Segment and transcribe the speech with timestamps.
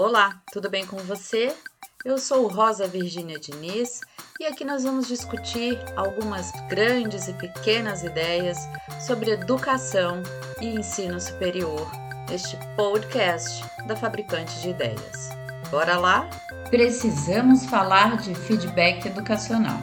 [0.00, 1.54] Olá, tudo bem com você?
[2.04, 4.00] Eu sou Rosa Virgínia Diniz
[4.40, 8.58] e aqui nós vamos discutir algumas grandes e pequenas ideias
[9.06, 10.20] sobre educação
[10.60, 11.88] e ensino superior
[12.28, 15.28] neste podcast da Fabricante de Ideias.
[15.70, 16.28] Bora lá?
[16.70, 19.78] Precisamos falar de feedback educacional.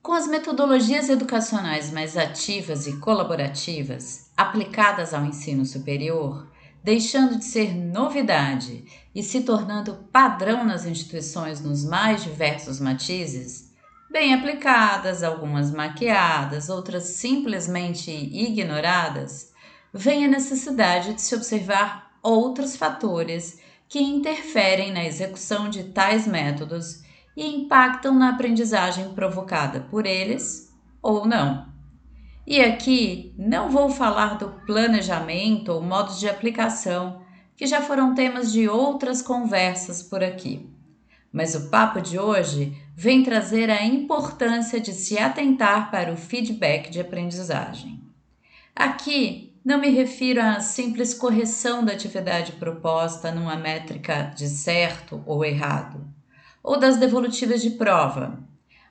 [0.00, 6.46] Com as metodologias educacionais mais ativas e colaborativas aplicadas ao ensino superior,
[6.88, 8.82] deixando de ser novidade
[9.14, 13.74] e se tornando padrão nas instituições nos mais diversos matizes,
[14.10, 19.52] bem aplicadas, algumas maquiadas, outras simplesmente ignoradas,
[19.92, 27.02] vem a necessidade de se observar outros fatores que interferem na execução de tais métodos
[27.36, 31.68] e impactam na aprendizagem provocada por eles ou não.
[32.50, 37.20] E aqui não vou falar do planejamento ou modos de aplicação,
[37.54, 40.66] que já foram temas de outras conversas por aqui.
[41.30, 46.88] Mas o papo de hoje vem trazer a importância de se atentar para o feedback
[46.88, 48.00] de aprendizagem.
[48.74, 55.44] Aqui não me refiro à simples correção da atividade proposta numa métrica de certo ou
[55.44, 56.02] errado,
[56.64, 58.47] ou das devolutivas de prova,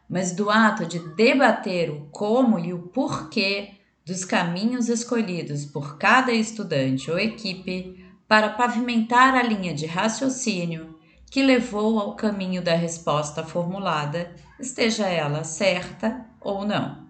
[0.10, 3.72] mas do ato de debater o como e o porquê
[4.06, 10.98] dos caminhos escolhidos por cada estudante ou equipe para pavimentar a linha de raciocínio
[11.30, 17.06] que levou ao caminho da resposta formulada, esteja ela certa ou não.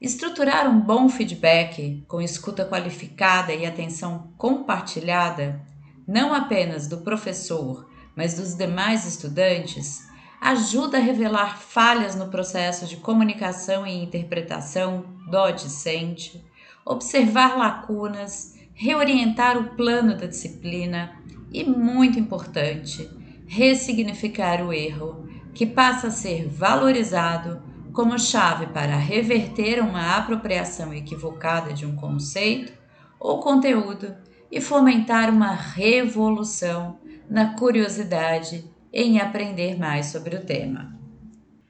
[0.00, 5.60] Estruturar um bom feedback com escuta qualificada e atenção compartilhada,
[6.06, 10.08] não apenas do professor, mas dos demais estudantes,
[10.42, 16.44] ajuda a revelar falhas no processo de comunicação e interpretação do discente,
[16.84, 21.16] observar lacunas, reorientar o plano da disciplina
[21.52, 23.08] e, muito importante,
[23.46, 31.72] ressignificar o erro, que passa a ser valorizado como chave para reverter uma apropriação equivocada
[31.72, 32.72] de um conceito
[33.20, 34.12] ou conteúdo
[34.50, 36.98] e fomentar uma revolução
[37.30, 40.98] na curiosidade em aprender mais sobre o tema.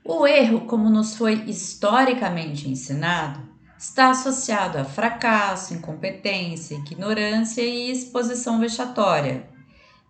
[0.05, 3.41] O erro, como nos foi historicamente ensinado,
[3.78, 9.49] está associado a fracasso, incompetência, ignorância e exposição vexatória,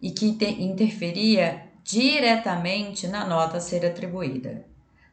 [0.00, 0.26] e que
[0.58, 4.64] interferia diretamente na nota a ser atribuída.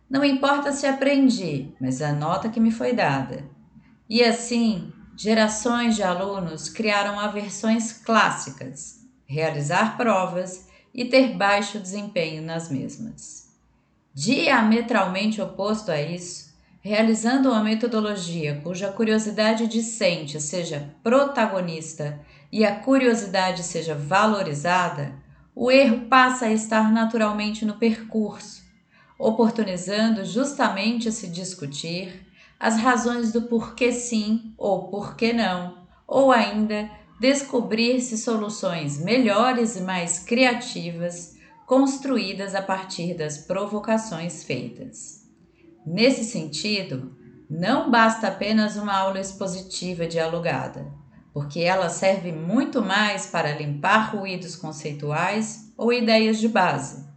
[0.09, 3.43] Não importa se aprendi, mas a nota que me foi dada.
[4.09, 10.68] E assim, gerações de alunos criaram aversões clássicas: realizar provas
[10.99, 13.47] e ter baixo desempenho nas mesmas.
[14.13, 22.19] Diametralmente oposto a isso, realizando uma metodologia cuja curiosidade discente seja protagonista
[22.51, 25.13] e a curiosidade seja valorizada,
[25.55, 28.61] o erro passa a estar naturalmente no percurso,
[29.17, 32.27] oportunizando justamente se discutir
[32.59, 40.19] as razões do porquê sim ou porquê não, ou ainda descobrir-se soluções melhores e mais
[40.19, 45.27] criativas construídas a partir das provocações feitas.
[45.85, 47.15] Nesse sentido,
[47.49, 50.91] não basta apenas uma aula expositiva dialogada,
[51.33, 57.07] porque ela serve muito mais para limpar ruídos conceituais ou ideias de base.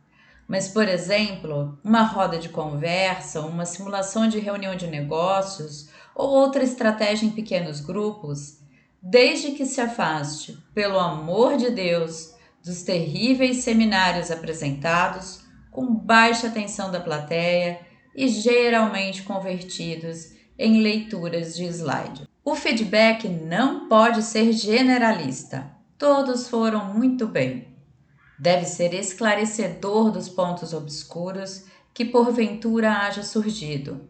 [0.48, 6.62] Mas, por exemplo, uma roda de conversa, uma simulação de reunião de negócios ou outra
[6.62, 8.61] estratégia em pequenos grupos
[9.02, 15.40] desde que se afaste, pelo amor de Deus, dos terríveis seminários apresentados
[15.72, 17.80] com baixa atenção da plateia
[18.14, 22.28] e geralmente convertidos em leituras de slide.
[22.44, 25.72] O feedback não pode ser generalista.
[25.98, 27.76] Todos foram muito bem.
[28.38, 31.64] Deve ser esclarecedor dos pontos obscuros
[31.94, 34.08] que porventura haja surgido.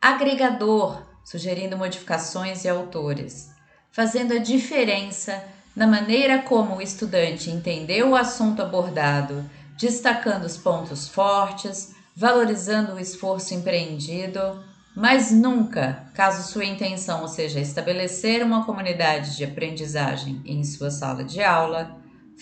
[0.00, 3.50] Agregador, sugerindo modificações e autores
[3.92, 5.42] fazendo a diferença
[5.74, 9.48] na maneira como o estudante entendeu o assunto abordado,
[9.78, 14.62] destacando os pontos fortes, valorizando o esforço empreendido,
[14.94, 21.42] mas nunca, caso sua intenção seja estabelecer uma comunidade de aprendizagem em sua sala de
[21.42, 21.96] aula,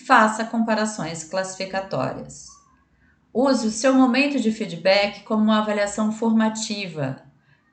[0.05, 2.47] faça comparações classificatórias.
[3.33, 7.21] Use o seu momento de feedback como uma avaliação formativa,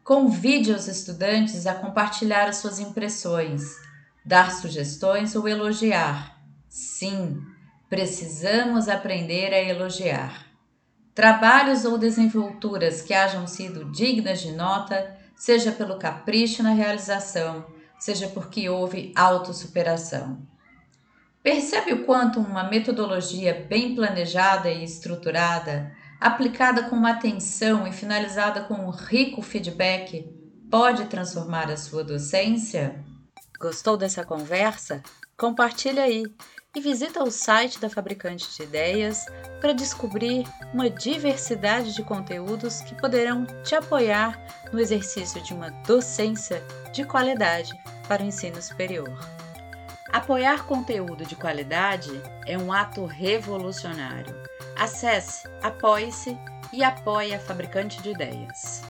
[0.07, 3.75] Convide os estudantes a compartilhar as suas impressões,
[4.25, 6.39] dar sugestões ou elogiar.
[6.69, 7.41] Sim,
[7.91, 10.47] precisamos aprender a elogiar.
[11.13, 17.67] Trabalhos ou desenvolturas que hajam sido dignas de nota, seja pelo capricho na realização,
[17.99, 20.39] seja porque houve autossuperação.
[21.43, 28.63] Percebe o quanto uma metodologia bem planejada e estruturada, aplicada com uma atenção e finalizada
[28.63, 30.29] com um rico feedback,
[30.71, 33.05] pode transformar a sua docência?
[33.59, 35.03] Gostou dessa conversa?
[35.37, 36.25] Compartilha aí
[36.75, 39.27] e visita o site da Fabricante de Ideias
[39.61, 44.39] para descobrir uma diversidade de conteúdos que poderão te apoiar
[44.73, 46.63] no exercício de uma docência
[46.93, 47.73] de qualidade
[48.07, 49.19] para o ensino superior.
[50.13, 52.11] Apoiar conteúdo de qualidade
[52.47, 54.35] é um ato revolucionário.
[54.79, 56.37] Acesse, apoie-se
[56.71, 58.83] e apoie a Fabricante de Ideias.